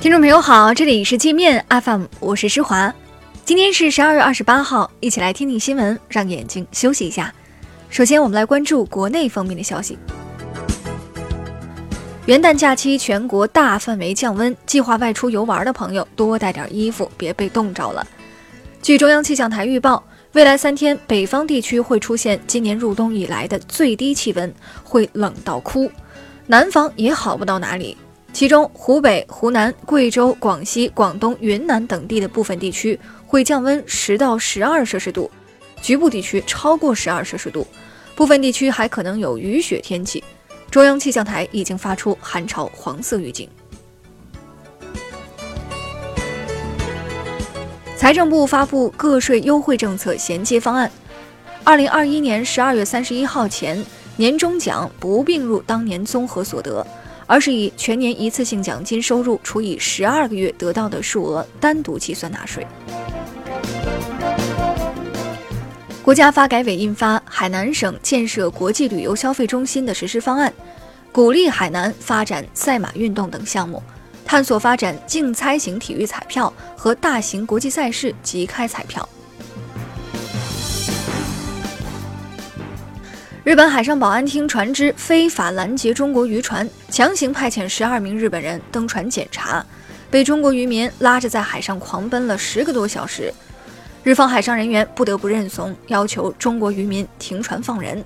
[0.00, 2.90] 听众朋友好，这里是界面 FM，我是施华。
[3.44, 7.30] 今天是十二月二十八号，一起来听听新闻，让眼睛休息一下。
[7.90, 9.98] 首先，我们来关注国内方面的消息。
[12.24, 18.06] 元旦假期全国大范围降温，计划外出游玩的朋友多带点衣服，别被冻着了。
[18.80, 24.50] 据中央气象台预报，未来三天北方地区会出现今年入冬以来的最低气温，
[24.82, 25.90] 会冷到哭；
[26.46, 27.98] 南方也好不到哪里。
[28.32, 35.30] 其中，湖北、湖南、贵州、广西、广东、云南等地的部分地区会降温十到十二摄氏度，
[35.82, 37.66] 局部地区超过十二摄氏度，
[38.14, 40.24] 部分地区还可能有雨雪天气。
[40.70, 43.46] 中央气象台已经发出寒潮黄色预警。
[47.96, 50.90] 财政部发布个税优惠政策衔接方案，
[51.62, 53.84] 二零二一年十二月三十一号前，
[54.16, 56.86] 年终奖不并入当年综合所得。
[57.30, 62.66] 而是以全年一次性奖金收入除以十二个月得到的数额单独计算纳税。
[66.02, 70.52] 国家发改委印发《海南省建设国际旅游消费中心的实施方案》，
[71.12, 73.80] 鼓励海南发展赛马运动等项目，
[74.24, 79.08] 探索发展竞猜型体育彩票和大型国际赛事即开彩票。
[83.42, 89.64] 日本海上保安厅船只非法拦截中国渔船，强行派遣十二名日本人登船检查，
[90.10, 93.32] 被中国渔民拉着在海上狂奔了十个多小时。
[94.02, 98.04] 日方海上人员不得不认怂，要求中国渔民停船放人。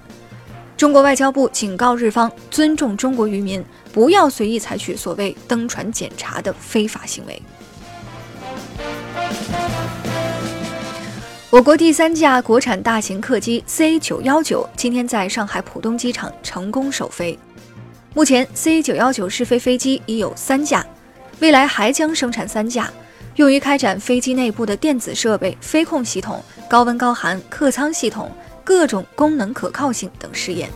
[0.77, 7.43] 中国外交部警告日方尊重中国渔民，不要随意采取所谓登船检查的非法行为。
[11.55, 17.39] 我国第三架国产大型客机 C 九幺九今天在上海浦东机场成功首飞。
[18.13, 20.85] 目前，C 九幺九试飞飞机已有三架，
[21.39, 22.91] 未来还将生产三架，
[23.37, 28.33] 用于开展飞机内部的电子设备、飞控系统、高温高寒客舱系统
[28.65, 30.69] 各种功能可靠性等试验。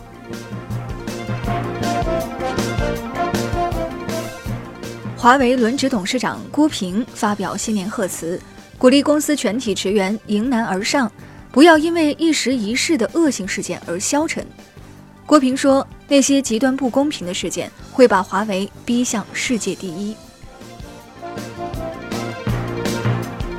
[5.16, 8.40] 华为轮值董事长郭平发表新年贺词。
[8.78, 11.10] 鼓励公司全体职员迎难而上，
[11.50, 14.46] 不要因为一时一事的恶性事件而消沉。
[15.26, 20.16] 郭平说：“那些极端不公平的事件会把华为逼向世界第一。”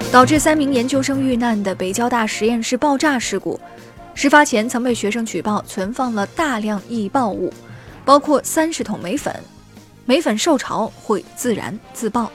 [0.10, 3.60] 导致三名研究生遇难的北交大实验室爆炸事故，
[4.16, 7.54] 事发前曾被学生举报存放了大量易爆物，
[8.06, 9.36] 包括三十桶镁粉，
[10.06, 12.32] 镁粉受潮会自燃自爆。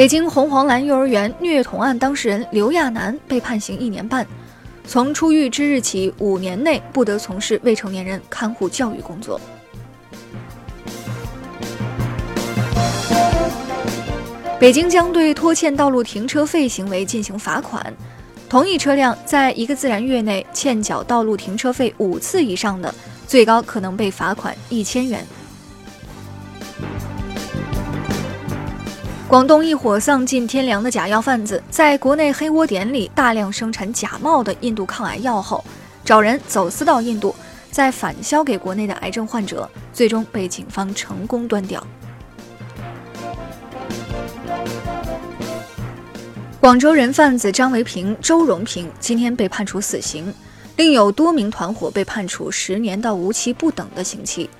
[0.00, 4.26] 北京红黄蓝幼儿园虐童案当事人刘亚楠被判刑一年半，
[4.86, 9.38] 从出狱之日起五年内不得从事未成年人看护教育工作。
[14.58, 17.94] 北京将对拖欠道路停车费行为进行罚款，
[18.48, 22.94] 同一车辆在一个自然月内欠缴道路停车费五次以上的，
[23.26, 25.26] 最高可能被罚款一千元。
[29.30, 35.64] 广东一伙丧尽天良的假药贩子，在国内黑窝点里大量生产假冒的印度抗癌药后，
[36.04, 37.32] 找人走私到印度，
[37.70, 41.80] 再反销给国内的癌症患者，最终被警方成功端掉。
[46.58, 50.34] 广州人贩子张维平、周荣平今天被判处死刑，
[50.74, 54.50] 另有多名团伙被判处十年到无期不等的刑期。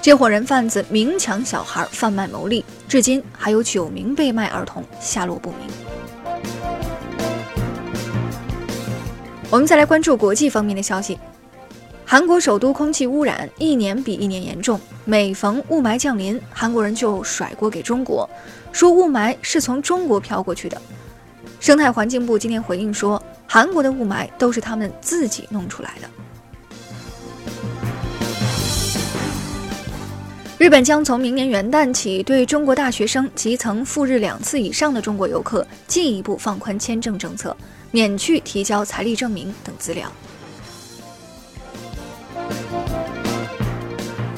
[0.00, 5.58] 这伙人贩子明抢小孩贩卖牟利，至今还有九名被卖儿童下落不明。
[9.50, 11.18] 我们再来关注国际方面的消息：
[12.06, 18.28] 韩国首都空气污染一年比一年严重，每逢雾霾降临，韩国人就甩锅给中国，
[18.70, 20.80] 说雾霾是从中国飘过去的。
[21.58, 26.08] 生态环境部今天回应说，韩国的雾霾都是他们自己弄出来的。
[30.58, 37.56] 日本将从明年元旦起，对中国大学生及曾赴日两次以上的中国游客进一步放宽签证政策，
[37.92, 40.10] 免去提交财力证明等资料。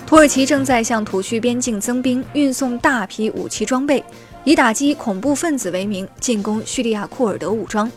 [0.06, 4.05] 土耳其正在向土叙边境增兵，运送大批武器装备，
[4.44, 7.90] 以打击恐怖分子为名进攻叙利亚库尔德武装。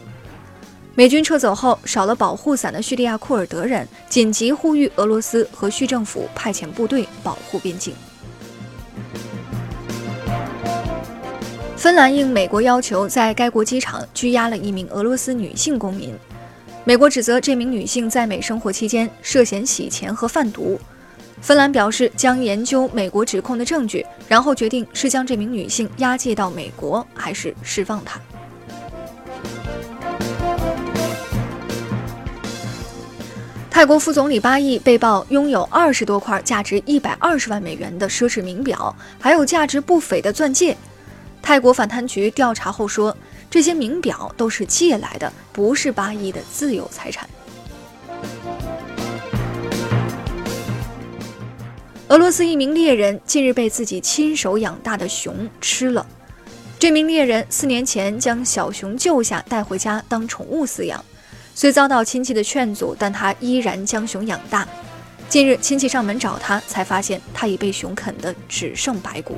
[0.96, 7.94] 美军撤走后，少了保护伞的叙利亚库尔德人紧急呼吁俄罗斯和叙政府派遣部队保护边境。
[11.84, 16.16] 芬兰应美国要求，在该国机场拘押了一名俄罗斯女性公民。
[16.86, 20.80] 美国指责这名女性在美生活期间涉嫌洗钱和贩毒。
[21.42, 28.18] 芬兰表示将研究美国指控的证据，然后决定是将这名女性押解到美国，还是释放她。
[33.70, 40.78] 泰国副总理巴毅被曝拥有二十多块价值一百二十万美元的奢侈名表，还有价值不菲的钻戒。
[41.44, 43.16] 泰国反贪局调查后说，
[43.52, 47.30] 这些名表都是借来的，不是巴益的自有财产。
[52.08, 56.06] 俄罗斯一名猎人近日被自己亲手养大的熊吃了。
[56.80, 61.04] 这名猎人四年前将小熊救下，带回家当宠物饲养。
[61.54, 64.66] 虽遭到亲戚的劝阻，但他依然将熊养大。
[65.28, 69.38] 近日，亲戚上门找他，才发现他已被熊啃得只剩白骨。